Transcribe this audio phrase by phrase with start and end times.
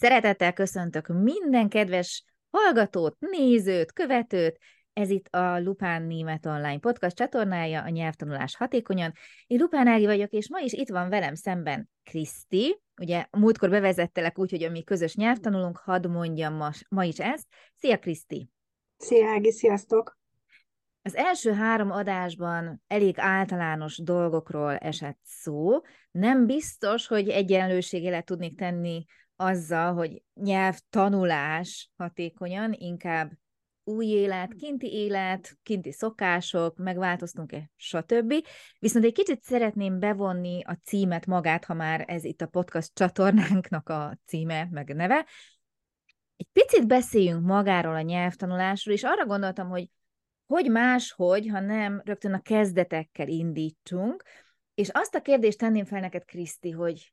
[0.00, 4.58] Szeretettel köszöntök minden kedves hallgatót, nézőt, követőt.
[4.92, 9.12] Ez itt a Lupán Német Online podcast csatornája, a nyelvtanulás hatékonyan.
[9.46, 12.80] Én Lupán Ági vagyok, és ma is itt van velem szemben Kriszti.
[13.00, 17.46] Ugye múltkor bevezettelek úgy, hogy a mi közös nyelvtanulunk, hadd mondjam ma, ma is ezt.
[17.74, 18.50] Szia Kriszti!
[18.96, 20.18] Szia Ági, sziasztok!
[21.02, 25.80] Az első három adásban elég általános dolgokról esett szó.
[26.10, 29.04] Nem biztos, hogy egyenlőségére tudnék tenni
[29.40, 33.32] azzal, hogy nyelvtanulás hatékonyan, inkább
[33.84, 38.34] új élet, kinti élet, kinti szokások, megváltoztunk-e, stb.
[38.78, 43.88] Viszont egy kicsit szeretném bevonni a címet magát, ha már ez itt a podcast csatornánknak
[43.88, 45.26] a címe, meg neve.
[46.36, 49.90] Egy picit beszéljünk magáról a nyelvtanulásról, és arra gondoltam, hogy
[50.46, 54.24] hogy máshogy, ha nem rögtön a kezdetekkel indítsunk,
[54.74, 57.12] és azt a kérdést tenném fel neked, Kriszti, hogy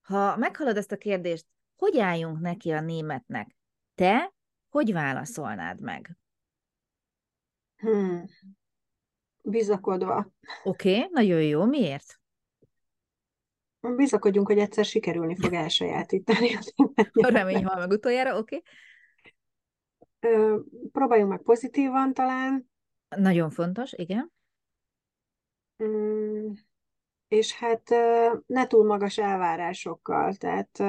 [0.00, 1.46] ha meghalad ezt a kérdést,
[1.80, 3.56] hogy álljunk neki a németnek?
[3.94, 4.32] Te
[4.68, 6.16] hogy válaszolnád meg?
[7.76, 8.24] Hmm.
[9.42, 10.32] Bizakodva.
[10.62, 11.64] Oké, okay, nagyon jó.
[11.64, 12.20] Miért?
[13.96, 18.62] Bizakodjunk, hogy egyszer sikerülni fog elsajátítani a német Remény hal meg utoljára, oké.
[20.20, 20.58] Okay.
[20.92, 22.70] Próbáljunk meg pozitívan talán.
[23.08, 24.32] Nagyon fontos, igen.
[25.84, 26.52] Mm,
[27.28, 27.88] és hát
[28.46, 30.82] ne túl magas elvárásokkal, tehát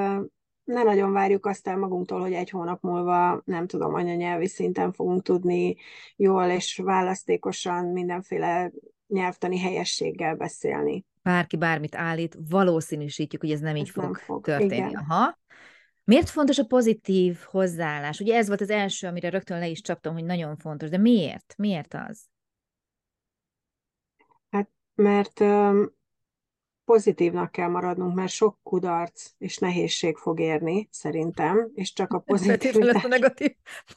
[0.72, 5.24] ne nagyon várjuk azt el magunktól, hogy egy hónap múlva, nem tudom, anyanyelvi szinten fogunk
[5.24, 5.76] tudni
[6.16, 8.72] jól és választékosan mindenféle
[9.08, 11.06] nyelvtani helyességgel beszélni.
[11.24, 14.76] Bárki bármit állít, valószínűsítjük, hogy ez nem ez így fog, nem fog történni.
[14.76, 14.96] Igen.
[14.96, 15.40] Aha.
[16.04, 18.20] Miért fontos a pozitív hozzáállás?
[18.20, 21.54] Ugye ez volt az első, amire rögtön le is csaptam, hogy nagyon fontos, de miért?
[21.58, 22.30] Miért az?
[24.50, 25.40] Hát, mert
[26.92, 32.76] pozitívnak kell maradnunk, mert sok kudarc és nehézség fog érni, szerintem, és csak a pozitív...
[33.04, 33.56] a negatív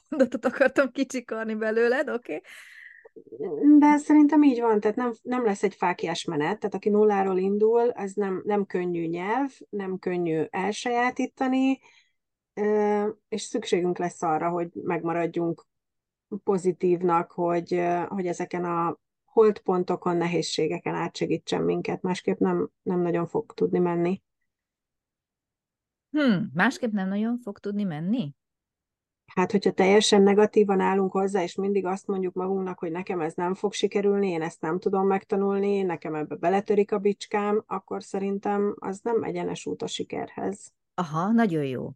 [0.09, 2.35] mondatot akartam kicsikarni belőled, oké?
[2.35, 3.79] Okay.
[3.79, 7.89] De szerintem így van, tehát nem, nem lesz egy fákjás menet, tehát aki nulláról indul,
[7.89, 11.81] az nem, nem könnyű nyelv, nem könnyű elsajátítani,
[13.29, 15.67] és szükségünk lesz arra, hogy megmaradjunk
[16.45, 18.99] pozitívnak, hogy, hogy ezeken a
[19.35, 24.23] holdpontokon, nehézségeken átsegítsen minket, másképp nem, nem nagyon fog tudni menni.
[26.11, 28.35] Hmm, másképp nem nagyon fog tudni menni?
[29.27, 33.55] Hát, hogyha teljesen negatívan állunk hozzá, és mindig azt mondjuk magunknak, hogy nekem ez nem
[33.55, 39.01] fog sikerülni, én ezt nem tudom megtanulni, nekem ebbe beletörik a bicskám, akkor szerintem az
[39.03, 40.73] nem egyenes út a sikerhez.
[40.95, 41.91] Aha, nagyon jó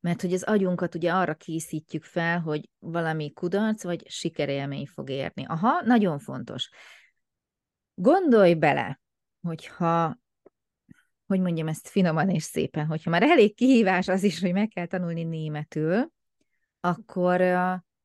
[0.00, 5.44] mert hogy az agyunkat ugye arra készítjük fel, hogy valami kudarc vagy sikerélmény fog érni.
[5.46, 6.70] Aha, nagyon fontos.
[7.94, 9.00] Gondolj bele,
[9.40, 10.18] hogyha,
[11.26, 14.86] hogy mondjam ezt finoman és szépen, hogyha már elég kihívás az is, hogy meg kell
[14.86, 16.10] tanulni németül,
[16.80, 17.40] akkor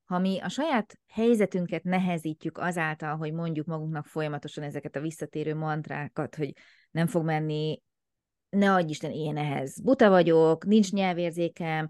[0.05, 6.35] ha mi a saját helyzetünket nehezítjük azáltal, hogy mondjuk magunknak folyamatosan ezeket a visszatérő mantrákat,
[6.35, 6.53] hogy
[6.91, 7.81] nem fog menni,
[8.55, 11.89] ne adj Isten, én ehhez buta vagyok, nincs nyelvérzékem,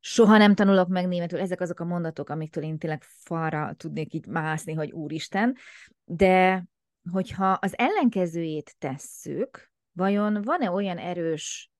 [0.00, 4.26] soha nem tanulok meg németül, ezek azok a mondatok, amiktől én tényleg falra tudnék így
[4.26, 5.56] mászni, hogy úristen,
[6.04, 6.64] de
[7.12, 11.70] hogyha az ellenkezőjét tesszük, vajon van-e olyan erős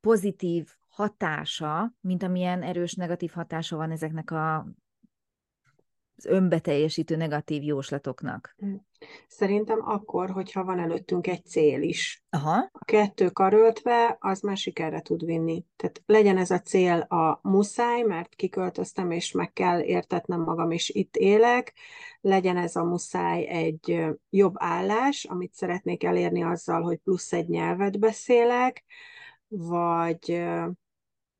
[0.00, 4.66] pozitív hatása, mint amilyen erős negatív hatása van ezeknek a
[6.24, 8.54] önbeteljesítő negatív jóslatoknak?
[8.58, 8.74] Hm.
[9.28, 12.24] Szerintem akkor, hogyha van előttünk egy cél is.
[12.30, 12.68] Aha.
[12.72, 15.64] A kettő karöltve, az már sikerre tud vinni.
[15.76, 20.88] Tehát legyen ez a cél a muszáj, mert kiköltöztem, és meg kell értetnem magam, és
[20.88, 21.74] itt élek.
[22.20, 27.98] Legyen ez a muszáj egy jobb állás, amit szeretnék elérni azzal, hogy plusz egy nyelvet
[27.98, 28.84] beszélek,
[29.48, 30.44] vagy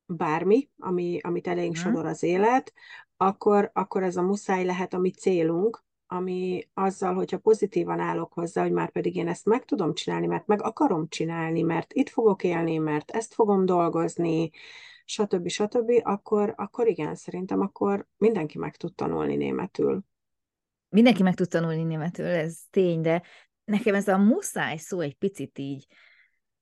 [0.05, 1.81] bármi, ami, amit elénk mhm.
[1.81, 2.73] sodor az élet,
[3.21, 8.61] akkor, akkor ez a muszáj lehet a mi célunk, ami azzal, hogyha pozitívan állok hozzá,
[8.61, 12.43] hogy már pedig én ezt meg tudom csinálni, mert meg akarom csinálni, mert itt fogok
[12.43, 14.49] élni, mert ezt fogom dolgozni,
[15.05, 15.47] stb.
[15.47, 20.03] stb., akkor, akkor igen, szerintem akkor mindenki meg tud tanulni németül.
[20.89, 23.21] Mindenki meg tud tanulni németül, ez tény, de
[23.63, 25.87] nekem ez a muszáj szó egy picit így,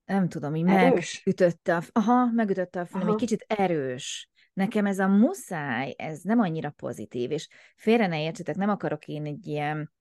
[0.05, 1.21] nem tudom, így erős?
[1.25, 6.39] megütötte a, aha, megütötte a film, egy kicsit erős nekem ez a muszáj, ez nem
[6.39, 9.91] annyira pozitív, és félre ne értsetek, nem akarok én egy ilyen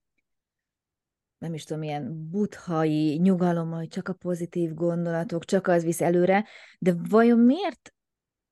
[1.39, 6.45] nem is tudom, ilyen buthai nyugalom, hogy csak a pozitív gondolatok, csak az visz előre,
[6.79, 7.93] de vajon miért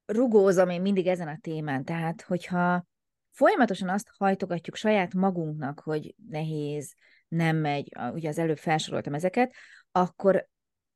[0.05, 1.83] rugózom én mindig ezen a témán?
[1.83, 2.85] Tehát, hogyha
[3.31, 6.93] folyamatosan azt hajtogatjuk saját magunknak, hogy nehéz,
[7.27, 9.53] nem megy, ugye az előbb felsoroltam ezeket,
[9.91, 10.47] akkor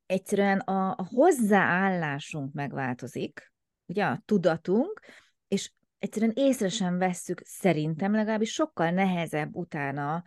[0.06, 3.51] egyszerűen a, a hozzáállásunk megváltozik,
[3.86, 5.00] ugye a tudatunk,
[5.48, 10.22] és egyszerűen észre sem vesszük, szerintem legalábbis sokkal nehezebb utána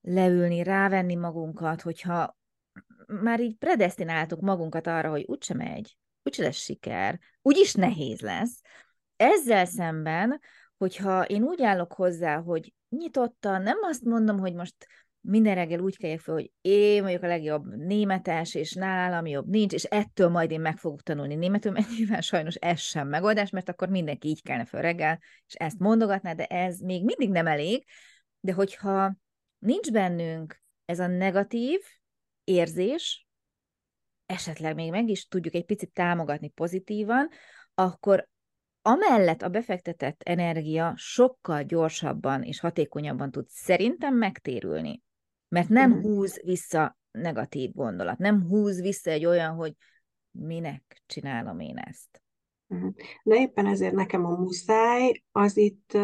[0.00, 2.36] leülni, rávenni magunkat, hogyha
[3.06, 8.60] már így predestináltuk magunkat arra, hogy úgyse megy, úgyse lesz siker, úgyis nehéz lesz.
[9.16, 10.40] Ezzel szemben,
[10.76, 14.86] hogyha én úgy állok hozzá, hogy nyitottan, nem azt mondom, hogy most
[15.28, 19.72] minden reggel úgy keljek fel, hogy én vagyok a legjobb németes, és nálam jobb nincs,
[19.72, 23.68] és ettől majd én meg fogok tanulni németül, mert nyilván sajnos ez sem megoldás, mert
[23.68, 27.84] akkor mindenki így kelne fel reggel, és ezt mondogatná, de ez még mindig nem elég.
[28.40, 29.16] De hogyha
[29.58, 31.80] nincs bennünk ez a negatív
[32.44, 33.26] érzés,
[34.26, 37.28] esetleg még meg is tudjuk egy picit támogatni pozitívan,
[37.74, 38.28] akkor
[38.82, 45.02] amellett a befektetett energia sokkal gyorsabban és hatékonyabban tud szerintem megtérülni.
[45.48, 46.06] Mert nem uh-huh.
[46.06, 49.74] húz vissza negatív gondolat, nem húz vissza egy olyan, hogy
[50.30, 52.22] minek csinálom én ezt.
[52.66, 52.94] Uh-huh.
[53.22, 55.98] De éppen ezért nekem a muszáj az itt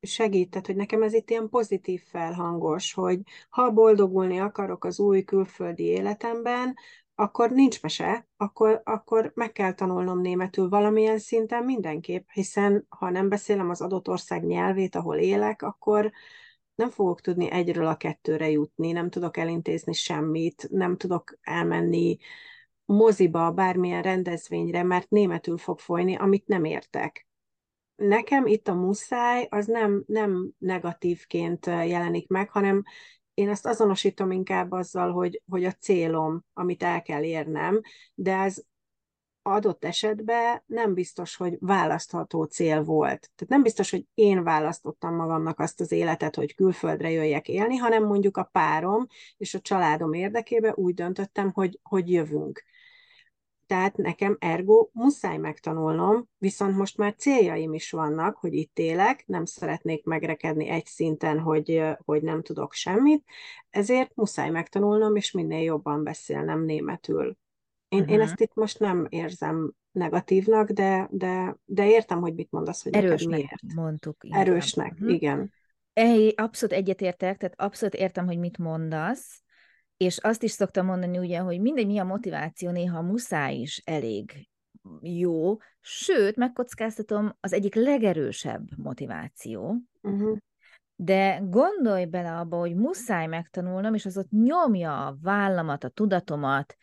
[0.00, 5.82] segített, hogy nekem ez itt ilyen pozitív felhangos, hogy ha boldogulni akarok az új külföldi
[5.82, 6.74] életemben,
[7.14, 13.28] akkor nincs mese, akkor, akkor meg kell tanulnom németül valamilyen szinten mindenképp, hiszen ha nem
[13.28, 16.12] beszélem az adott ország nyelvét, ahol élek, akkor
[16.74, 22.16] nem fogok tudni egyről a kettőre jutni, nem tudok elintézni semmit, nem tudok elmenni
[22.84, 27.26] moziba, bármilyen rendezvényre, mert németül fog folyni, amit nem értek.
[27.96, 32.82] Nekem itt a muszáj az nem, nem negatívként jelenik meg, hanem
[33.34, 37.80] én ezt azonosítom inkább azzal, hogy, hogy a célom, amit el kell érnem,
[38.14, 38.62] de ez
[39.46, 43.20] adott esetben nem biztos, hogy választható cél volt.
[43.20, 48.04] Tehát nem biztos, hogy én választottam magamnak azt az életet, hogy külföldre jöjjek élni, hanem
[48.04, 49.06] mondjuk a párom
[49.36, 52.64] és a családom érdekében úgy döntöttem, hogy, hogy jövünk.
[53.66, 59.44] Tehát nekem ergo muszáj megtanulnom, viszont most már céljaim is vannak, hogy itt élek, nem
[59.44, 63.24] szeretnék megrekedni egy szinten, hogy, hogy nem tudok semmit,
[63.70, 67.36] ezért muszáj megtanulnom, és minél jobban beszélnem németül.
[67.94, 68.14] Én, uh-huh.
[68.14, 72.94] én ezt itt most nem érzem negatívnak, de, de, de értem, hogy mit mondasz, hogy
[72.94, 73.74] Erősnek miért.
[73.74, 74.16] mondtuk.
[74.24, 74.46] Inkább.
[74.46, 75.12] Erősnek, uh-huh.
[75.12, 75.52] igen.
[75.92, 79.42] É, abszolút egyetértek, tehát abszolút értem, hogy mit mondasz,
[79.96, 84.48] és azt is szoktam mondani ugye, hogy mindegy, mi a motiváció, néha muszáj is elég
[85.00, 90.36] jó, sőt, megkockáztatom, az egyik legerősebb motiváció, uh-huh.
[90.96, 96.76] de gondolj bele abba, hogy muszáj megtanulnom, és az ott nyomja a vállamat, a tudatomat,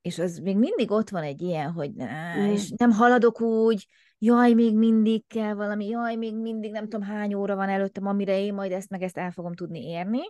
[0.00, 2.50] és az még mindig ott van egy ilyen, hogy ne, mm.
[2.50, 3.86] és nem haladok úgy,
[4.18, 8.38] jaj, még mindig kell valami, jaj, még mindig nem tudom hány óra van előttem, amire
[8.38, 10.20] én majd ezt meg ezt el fogom tudni érni,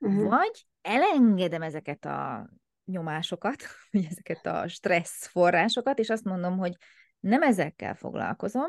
[0.00, 0.28] uh-huh.
[0.28, 2.48] vagy elengedem ezeket a
[2.84, 6.76] nyomásokat, vagy ezeket a stressz forrásokat, és azt mondom, hogy
[7.20, 8.68] nem ezekkel foglalkozom,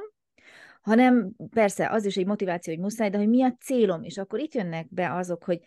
[0.82, 4.40] hanem persze az is egy motiváció, hogy muszáj, de hogy mi a célom, és akkor
[4.40, 5.60] itt jönnek be azok, hogy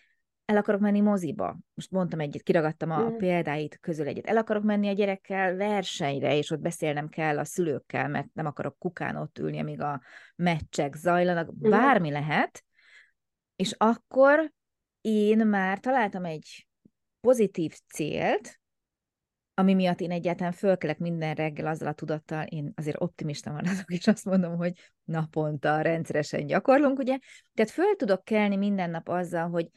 [0.50, 1.58] el akarok menni moziba.
[1.74, 3.16] Most mondtam egyet, kiragadtam a, mm.
[3.16, 4.26] példáit közül egyet.
[4.26, 8.78] El akarok menni a gyerekkel versenyre, és ott beszélnem kell a szülőkkel, mert nem akarok
[8.78, 10.00] kukán ott ülni, amíg a
[10.36, 11.52] meccsek zajlanak.
[11.52, 11.70] Mm.
[11.70, 12.64] Bármi lehet.
[13.56, 14.52] És akkor
[15.00, 16.68] én már találtam egy
[17.20, 18.60] pozitív célt,
[19.54, 24.06] ami miatt én egyáltalán fölkelek minden reggel azzal a tudattal, én azért optimista maradok, és
[24.06, 24.72] azt mondom, hogy
[25.04, 27.18] naponta rendszeresen gyakorlunk, ugye?
[27.54, 29.70] Tehát föl tudok kelni minden nap azzal, hogy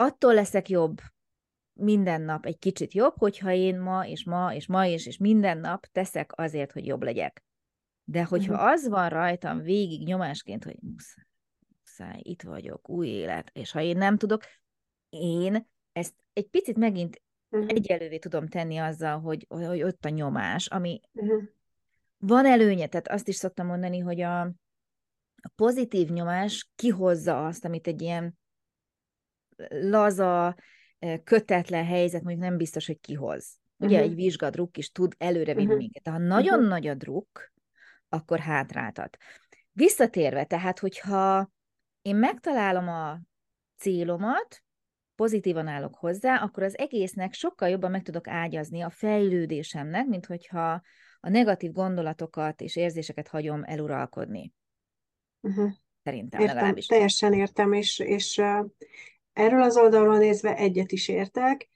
[0.00, 1.00] attól leszek jobb,
[1.72, 5.58] minden nap egy kicsit jobb, hogyha én ma és ma és ma is, és minden
[5.58, 7.44] nap teszek azért, hogy jobb legyek.
[8.04, 8.68] De hogyha uh-huh.
[8.68, 11.24] az van rajtam végig nyomásként, hogy muszáj,
[11.78, 14.42] muszáj, itt vagyok, új élet, és ha én nem tudok,
[15.08, 17.70] én ezt egy picit megint uh-huh.
[17.70, 21.42] egyelővé tudom tenni azzal, hogy, hogy ott a nyomás, ami uh-huh.
[22.18, 24.40] van előnye, tehát azt is szoktam mondani, hogy a,
[25.42, 28.38] a pozitív nyomás kihozza azt, amit egy ilyen
[29.68, 30.56] laza,
[31.24, 33.58] kötetlen helyzet mondjuk nem biztos, hogy kihoz.
[33.76, 34.10] Ugye uh-huh.
[34.10, 35.78] egy vizsgadruk is tud előre vinni uh-huh.
[35.78, 36.08] minket.
[36.08, 36.68] Ha nagyon uh-huh.
[36.68, 37.52] nagy a druk,
[38.08, 39.16] akkor hátráltat.
[39.72, 41.50] Visszatérve, tehát, hogyha
[42.02, 43.20] én megtalálom a
[43.76, 44.62] célomat,
[45.14, 50.82] pozitívan állok hozzá, akkor az egésznek sokkal jobban meg tudok ágyazni a fejlődésemnek, mint hogyha
[51.20, 54.52] a negatív gondolatokat és érzéseket hagyom eluralkodni.
[55.40, 55.70] Uh-huh.
[56.02, 56.86] Szerintem értem, legalábbis.
[56.86, 58.42] Teljesen értem, és, és
[59.40, 61.68] Erről az oldalról nézve egyet is értek.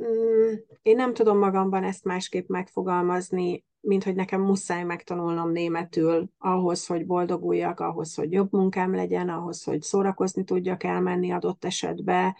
[0.00, 6.86] Mm, én nem tudom magamban ezt másképp megfogalmazni, mint hogy nekem muszáj megtanulnom németül ahhoz,
[6.86, 12.36] hogy boldoguljak, ahhoz, hogy jobb munkám legyen, ahhoz, hogy szórakozni tudjak elmenni adott esetbe,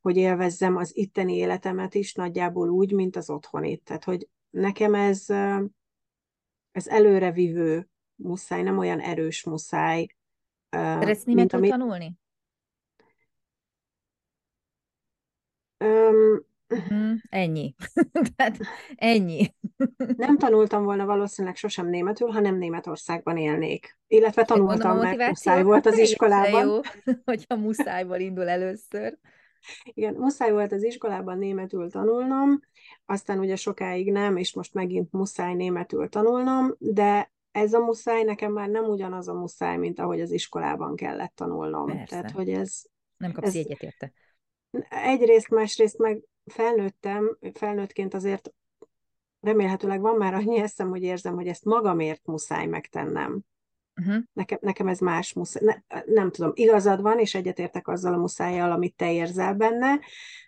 [0.00, 3.82] hogy élvezzem az itteni életemet is nagyjából úgy, mint az otthonit.
[3.84, 5.26] Tehát, hogy nekem ez
[6.72, 10.06] ez előrevívő muszáj, nem olyan erős muszáj.
[10.70, 11.68] Szeretsz németül ami...
[11.68, 12.20] tanulni?
[15.82, 16.50] Um,
[16.90, 17.74] Mm, ennyi.
[18.36, 18.58] Tehát
[18.94, 19.54] ennyi.
[20.16, 23.98] nem tanultam volna valószínűleg sosem németül, ha nem Németországban élnék.
[24.06, 26.66] Illetve tanultam, mert muszáj volt az iskolában.
[26.66, 26.80] Jó,
[27.24, 29.18] hogyha muszájból indul először.
[29.84, 32.60] Igen, muszáj volt az iskolában németül tanulnom,
[33.06, 38.52] aztán ugye sokáig nem, és most megint muszáj németül tanulnom, de ez a muszáj nekem
[38.52, 41.86] már nem ugyanaz a muszáj, mint ahogy az iskolában kellett tanulnom.
[41.86, 42.04] Persze.
[42.06, 42.82] Tehát, hogy ez...
[43.16, 44.12] Nem kapsz ez, egyet érte.
[44.88, 48.52] Egyrészt, másrészt meg felnőttem, felnőttként azért
[49.40, 53.40] remélhetőleg van már annyi eszem, hogy érzem, hogy ezt magamért muszáj megtennem.
[53.96, 54.22] Uh-huh.
[54.32, 55.62] Nekem, nekem ez más muszáj.
[55.64, 60.00] Ne, nem tudom, igazad van, és egyetértek azzal a muszájjal, amit te érzel benne,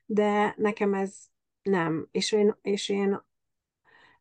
[0.07, 1.15] de nekem ez
[1.63, 2.09] nem.
[2.11, 3.25] És én, és én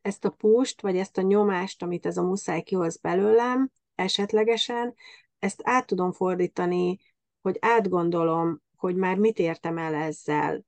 [0.01, 4.95] ezt a pust, vagy ezt a nyomást, amit ez a muszáj kihoz belőlem, esetlegesen,
[5.39, 6.99] ezt át tudom fordítani,
[7.41, 10.65] hogy átgondolom, hogy már mit értem el ezzel,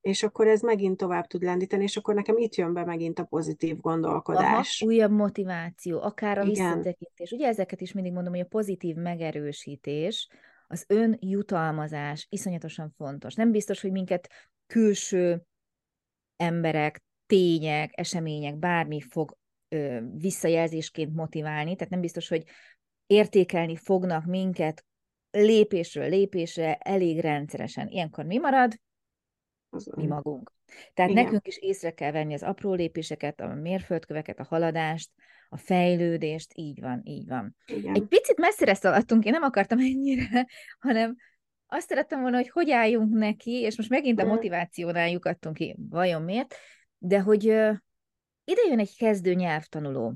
[0.00, 3.24] és akkor ez megint tovább tud lendíteni, és akkor nekem itt jön be megint a
[3.24, 4.80] pozitív gondolkodás.
[4.80, 6.50] Aha, újabb motiváció, akár a Igen.
[6.50, 7.30] visszatekintés.
[7.30, 10.28] Ugye ezeket is mindig mondom, hogy a pozitív megerősítés,
[10.66, 13.34] az önjutalmazás iszonyatosan fontos.
[13.34, 14.28] Nem biztos, hogy minket
[14.66, 15.42] külső
[16.36, 19.36] emberek, tények, események, bármi fog
[19.68, 22.44] ö, visszajelzésként motiválni, tehát nem biztos, hogy
[23.06, 24.84] értékelni fognak minket
[25.32, 27.88] lépésről lépésre elég rendszeresen.
[27.88, 28.80] Ilyenkor mi marad?
[29.96, 30.52] Mi magunk.
[30.94, 31.24] Tehát Igen.
[31.24, 35.10] nekünk is észre kell venni az apró lépéseket, a mérföldköveket, a haladást,
[35.48, 37.56] a fejlődést, így van, így van.
[37.66, 37.94] Igen.
[37.94, 40.46] Egy picit messzire szaladtunk, én nem akartam ennyire,
[40.78, 41.16] hanem
[41.66, 46.22] azt szerettem volna, hogy hogy álljunk neki, és most megint a motivációnál lyukadtunk ki, vajon
[46.22, 46.54] miért,
[46.98, 47.44] de hogy
[48.44, 50.14] ide jön egy kezdő nyelvtanuló.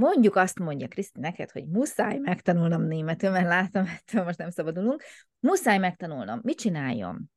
[0.00, 5.02] Mondjuk azt mondja Kriszti neked, hogy muszáj megtanulnom németül, mert látom, ettől most nem szabadulunk,
[5.40, 6.40] muszáj megtanulnom.
[6.42, 7.30] Mit csináljon?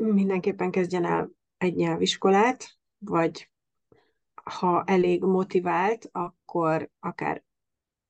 [0.00, 3.50] mindenképpen kezdjen el egy nyelviskolát, vagy
[4.44, 7.44] ha elég motivált, akkor akár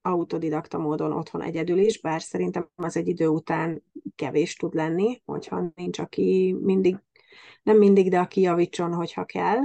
[0.02, 3.83] autodidakta módon otthon egyedül is, bár szerintem az egy idő után
[4.14, 6.97] kevés tud lenni, hogyha nincs, aki mindig,
[7.62, 9.59] nem mindig, de aki javítson, hogyha kell,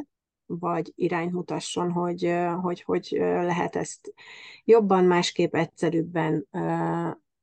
[0.46, 4.14] vagy irányt mutasson, hogy, hogy hogy lehet ezt
[4.64, 6.48] jobban, másképp, egyszerűbben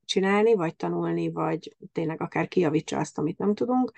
[0.05, 3.93] csinálni, vagy tanulni, vagy tényleg akár kijavítsa azt, amit nem tudunk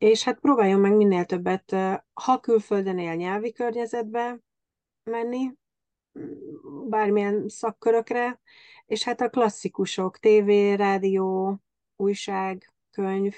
[0.00, 1.76] és hát próbáljon meg minél többet,
[2.12, 4.40] ha külföldön él nyelvi környezetbe
[5.04, 5.52] menni,
[6.88, 8.40] bármilyen szakkörökre,
[8.86, 11.56] és hát a klasszikusok, tévé, rádió,
[11.96, 13.34] újság, könyv,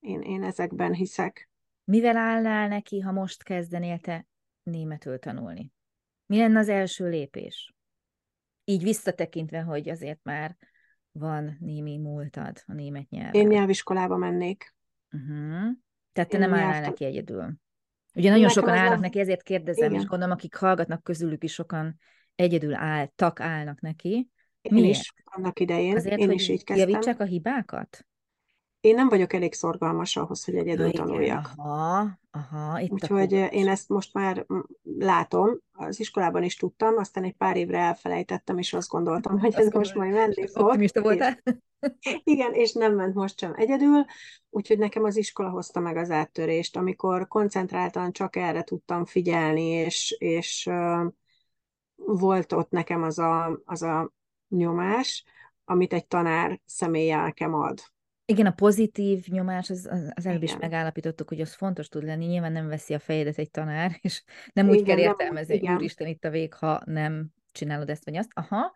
[0.00, 1.50] én, én ezekben hiszek.
[1.84, 4.26] Mivel állnál neki, ha most kezdenél te
[4.62, 5.72] németül tanulni?
[6.26, 7.74] Mi lenne az első lépés?
[8.64, 10.56] Így visszatekintve, hogy azért már
[11.12, 13.34] van némi múltad a német nyelven.
[13.34, 14.74] Én nyelviskolába mennék.
[15.12, 15.72] Uh-huh.
[16.12, 17.54] Tehát te Én nem állnál neki egyedül.
[18.14, 20.00] Ugye nagyon Nekem sokan állnak neki, ezért kérdezem, Igen.
[20.00, 21.98] és gondolom, akik hallgatnak közülük is sokan
[22.34, 24.28] egyedül álltak, állnak neki.
[24.60, 24.88] Én Miért?
[25.00, 25.96] is annak idején.
[25.96, 26.88] Azért, Én hogy is így kezdtem.
[26.88, 28.06] javítsák a hibákat?
[28.84, 31.50] Én nem vagyok elég szorgalmas ahhoz, hogy egyedül ja, tanuljak.
[31.56, 34.46] Aha, aha, itt Úgyhogy én ezt most már
[34.98, 39.70] látom, az iskolában is tudtam, aztán egy pár évre elfelejtettem, és azt gondoltam, hogy ez
[39.70, 40.66] most majd menni fog.
[40.66, 41.42] Optimista voltál?
[42.24, 44.04] Igen, és nem ment most sem egyedül,
[44.50, 50.16] úgyhogy nekem az iskola hozta meg az áttörést, amikor koncentráltan csak erre tudtam figyelni, és,
[50.18, 51.12] és uh,
[51.94, 54.12] volt ott nekem az a, az a
[54.48, 55.24] nyomás,
[55.64, 57.93] amit egy tanár személye nekem ad.
[58.26, 62.24] Igen, a pozitív nyomás, az, az előbb is megállapítottuk, hogy az fontos tud lenni.
[62.24, 66.06] Nyilván nem veszi a fejedet egy tanár, és nem úgy igen, kell értelmezni, hogy úristen
[66.06, 68.30] itt a vég, ha nem csinálod ezt vagy azt.
[68.34, 68.72] Aha.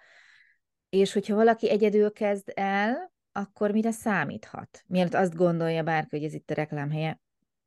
[0.89, 4.85] És hogyha valaki egyedül kezd el, akkor mire számíthat?
[4.87, 7.21] Mielőtt azt gondolja bárki, hogy ez itt a reklámhelye,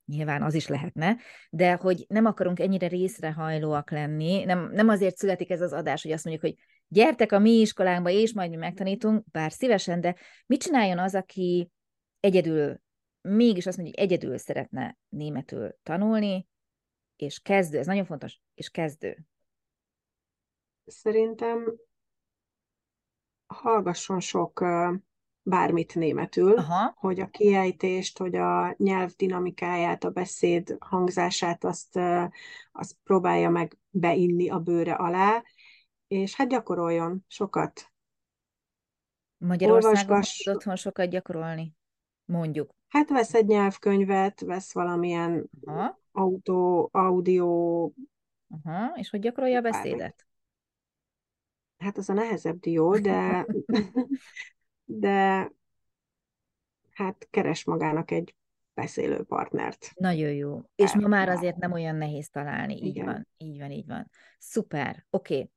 [0.06, 1.18] nyilván az is lehetne,
[1.50, 6.12] de hogy nem akarunk ennyire részrehajlóak lenni, nem, nem azért születik ez az adás, hogy
[6.12, 10.62] azt mondjuk, hogy gyertek a mi iskolánkba, és majd mi megtanítunk, bár szívesen, de mit
[10.62, 11.72] csináljon az, aki
[12.20, 12.82] egyedül,
[13.22, 16.48] mégis azt mondja, hogy egyedül szeretne németül tanulni,
[17.16, 19.26] és kezdő, ez nagyon fontos, és kezdő.
[20.86, 21.76] Szerintem
[23.46, 24.66] hallgasson sok
[25.44, 26.94] bármit németül, Aha.
[26.96, 32.00] hogy a kiejtést, hogy a nyelv dinamikáját, a beszéd hangzását azt,
[32.72, 35.44] azt próbálja meg beinni a bőre alá,
[36.12, 37.92] és hát gyakoroljon sokat.
[39.38, 41.76] Magyarországon tud otthon sokat gyakorolni?
[42.26, 42.72] Mondjuk.
[42.88, 46.00] Hát vesz egy nyelvkönyvet, vesz valamilyen Aha.
[46.12, 47.92] autó, audio
[48.64, 50.26] Aha, és hogy gyakorolja a beszédet?
[51.78, 53.46] Hát az a nehezebb dió, de,
[55.06, 55.52] de
[56.92, 58.36] hát keres magának egy
[58.74, 59.92] beszélő partnert.
[59.96, 60.62] Nagyon jó.
[60.76, 62.74] És ma már azért nem olyan nehéz találni.
[62.74, 63.06] Így Igen.
[63.06, 64.10] van, így van, így van.
[64.40, 65.06] Szuper.
[65.10, 65.34] Oké.
[65.34, 65.50] Okay.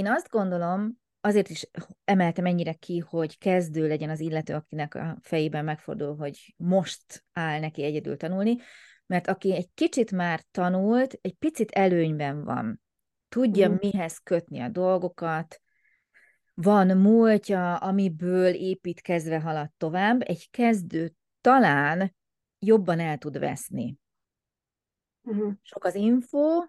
[0.00, 1.70] Én azt gondolom, azért is
[2.04, 7.60] emeltem ennyire ki, hogy kezdő legyen az illető, akinek a fejében megfordul, hogy most áll
[7.60, 8.56] neki egyedül tanulni,
[9.06, 12.80] mert aki egy kicsit már tanult, egy picit előnyben van.
[13.28, 13.74] Tudja, mm.
[13.80, 15.60] mihez kötni a dolgokat,
[16.54, 22.14] van múltja, amiből építkezve halad tovább, egy kezdő talán
[22.58, 23.96] jobban el tud veszni.
[25.22, 25.52] Uh-huh.
[25.62, 26.64] Sok az info,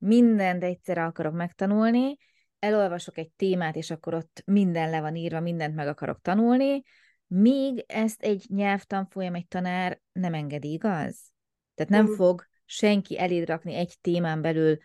[0.00, 2.16] mindent egyszerre akarok megtanulni,
[2.58, 6.82] elolvasok egy témát, és akkor ott minden le van írva, mindent meg akarok tanulni,
[7.26, 11.32] míg ezt egy nyelvtanfolyam, egy tanár nem engedi, igaz?
[11.74, 12.16] Tehát nem uh-huh.
[12.16, 14.78] fog senki eléd rakni egy témán belül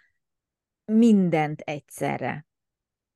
[0.85, 2.45] mindent egyszerre.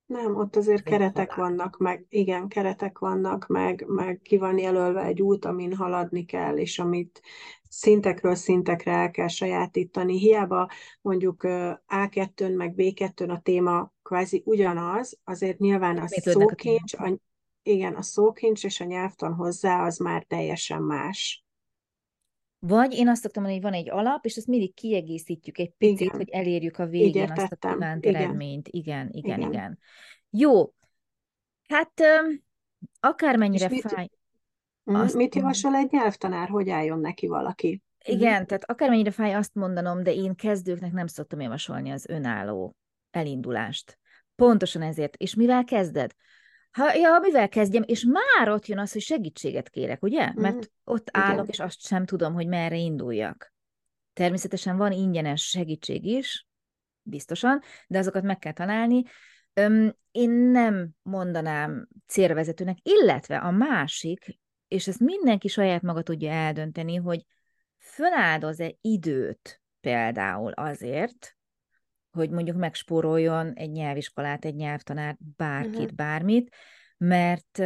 [0.09, 5.21] Nem, ott azért keretek vannak, meg igen, keretek vannak, meg, meg ki van jelölve egy
[5.21, 7.21] út, amin haladni kell, és amit
[7.69, 10.17] szintekről szintekre el kell sajátítani.
[10.17, 10.69] Hiába
[11.01, 11.41] mondjuk
[11.87, 17.19] A2-n, meg B2-n a téma kvázi ugyanaz, azért nyilván a szókincs, a,
[17.63, 21.45] igen, a szókincs és a nyelvtan hozzá az már teljesen más.
[22.59, 25.99] Vagy én azt szoktam mondani, hogy van egy alap, és ezt mindig kiegészítjük egy picit,
[25.99, 26.15] igen.
[26.15, 28.21] hogy elérjük a végén azt a kívánt igen.
[28.21, 28.67] eredményt.
[28.67, 29.79] Igen, igen, igen, igen.
[30.29, 30.73] Jó.
[31.67, 32.01] Hát
[32.99, 34.09] akármennyire mit, fáj.
[34.83, 37.81] Mhm, azt mit javasol egy nyelvtanár, hogy álljon neki valaki?
[38.05, 38.45] Igen, uh-huh.
[38.45, 42.75] tehát akármennyire fáj azt mondanom, de én kezdőknek nem szoktam javasolni az önálló
[43.11, 43.99] elindulást.
[44.35, 45.15] Pontosan ezért.
[45.15, 46.11] És mivel kezded?
[46.71, 50.29] Ha, ja, mivel kezdjem, és már ott jön az, hogy segítséget kérek, ugye?
[50.31, 50.41] Mm.
[50.41, 51.21] Mert ott Igen.
[51.21, 53.53] állok, és azt sem tudom, hogy merre induljak.
[54.13, 56.47] Természetesen van ingyenes segítség is,
[57.01, 59.03] biztosan, de azokat meg kell találni.
[59.53, 66.95] Öm, én nem mondanám célvezetőnek, illetve a másik, és ezt mindenki saját maga tudja eldönteni,
[66.95, 67.25] hogy
[67.77, 71.37] föláldoz-e időt például azért,
[72.11, 75.91] hogy mondjuk megspóroljon egy nyelviskolát, egy nyelvtanár, bárkit, uh-huh.
[75.91, 76.55] bármit,
[76.97, 77.59] mert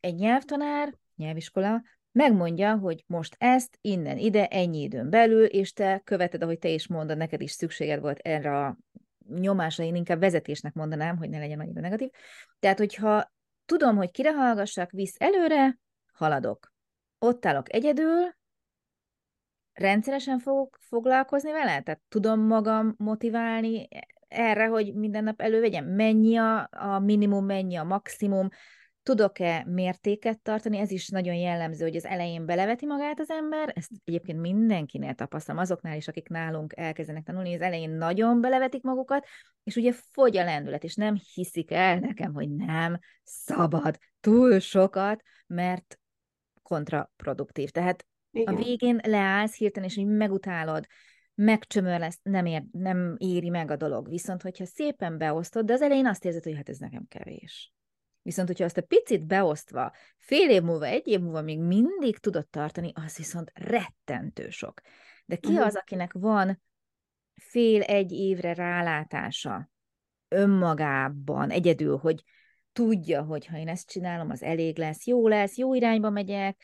[0.00, 6.42] egy nyelvtanár, nyelviskola megmondja, hogy most ezt, innen, ide, ennyi időn belül, és te követed,
[6.42, 8.76] ahogy te is mondod, neked is szükséged volt erre a
[9.28, 12.08] nyomásra, én inkább vezetésnek mondanám, hogy ne legyen annyira negatív.
[12.58, 13.32] Tehát, hogyha
[13.64, 15.78] tudom, hogy kire hallgassak, visz előre,
[16.12, 16.72] haladok.
[17.18, 18.36] Ott állok egyedül,
[19.72, 21.80] rendszeresen fogok foglalkozni vele?
[21.80, 23.88] Tehát tudom magam motiválni
[24.28, 25.84] erre, hogy minden nap elővegyem?
[25.84, 28.48] Mennyi a, a minimum, mennyi a maximum?
[29.02, 30.78] Tudok-e mértéket tartani?
[30.78, 35.60] Ez is nagyon jellemző, hogy az elején beleveti magát az ember, ezt egyébként mindenkinél tapasztalom,
[35.60, 39.26] azoknál is, akik nálunk elkezdenek tanulni, az elején nagyon belevetik magukat,
[39.64, 45.22] és ugye fogy a lendület, és nem hiszik el nekem, hogy nem szabad túl sokat,
[45.46, 45.98] mert
[46.62, 47.70] kontraproduktív.
[47.70, 48.54] Tehát igen.
[48.54, 50.86] A végén leállsz hirtelen, és így megutálod,
[51.34, 54.08] megcsömör lesz, nem, ér, nem éri meg a dolog.
[54.08, 57.72] Viszont, hogyha szépen beosztod, de az elején azt érzed, hogy hát ez nekem kevés.
[58.22, 62.48] Viszont, hogyha azt a picit beosztva, fél év múlva, egy év múlva még mindig tudod
[62.48, 64.80] tartani, az viszont rettentő sok.
[65.24, 65.66] De ki uh-huh.
[65.66, 66.62] az, akinek van
[67.34, 69.70] fél-egy évre rálátása
[70.28, 72.22] önmagában, egyedül, hogy
[72.72, 76.62] tudja, hogy ha én ezt csinálom, az elég lesz, jó lesz, jó irányba megyek,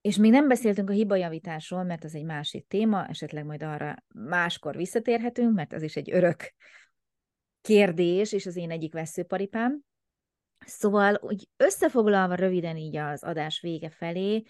[0.00, 4.76] és még nem beszéltünk a hibajavításról, mert az egy másik téma, esetleg majd arra máskor
[4.76, 6.54] visszatérhetünk, mert az is egy örök
[7.60, 9.80] kérdés, és az én egyik veszőparipám.
[10.58, 14.42] Szóval, úgy összefoglalva röviden így az adás vége felé,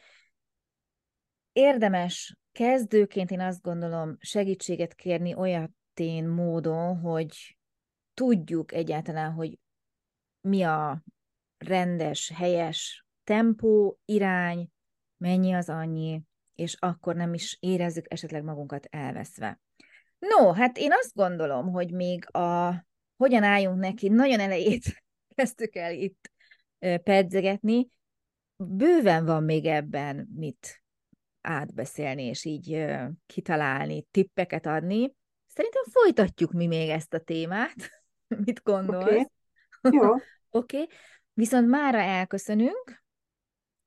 [1.53, 7.59] érdemes kezdőként én azt gondolom segítséget kérni olyatén módon, hogy
[8.15, 9.59] tudjuk egyáltalán, hogy
[10.41, 11.03] mi a
[11.59, 14.71] rendes, helyes tempó, irány,
[15.19, 16.23] mennyi az annyi,
[16.55, 19.61] és akkor nem is érezzük esetleg magunkat elveszve.
[20.19, 25.03] No, hát én azt gondolom, hogy még a hogyan álljunk neki, nagyon elejét
[25.35, 26.31] kezdtük el itt
[27.03, 27.89] pedzegetni,
[28.57, 30.83] bőven van még ebben mit
[31.41, 32.87] átbeszélni, és így
[33.27, 35.15] kitalálni, tippeket adni.
[35.47, 37.75] Szerintem folytatjuk mi még ezt a témát.
[38.45, 39.05] Mit gondolsz?
[39.05, 39.27] Oké.
[39.83, 39.99] Okay.
[39.99, 40.13] Jó.
[40.51, 40.83] Oké.
[40.83, 40.89] okay.
[41.33, 43.05] Viszont mára elköszönünk,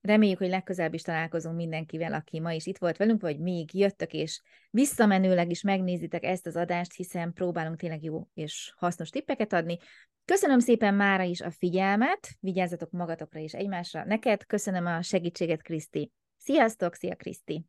[0.02, 4.12] Reméljük, hogy legközelebb is találkozunk mindenkivel, aki ma is itt volt velünk, vagy még jöttök,
[4.12, 9.78] és visszamenőleg is megnézitek ezt az adást, hiszen próbálunk tényleg jó és hasznos tippeket adni.
[10.24, 14.04] Köszönöm szépen mára is a figyelmet, vigyázzatok magatokra és egymásra.
[14.04, 16.12] Neked köszönöm a segítséget, Kriszti.
[16.36, 17.64] Sziasztok, szia Kriszti!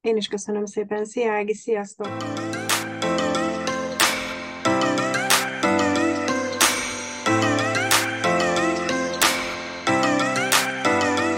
[0.00, 2.08] Én is köszönöm szépen, szia Ági, sziasztok!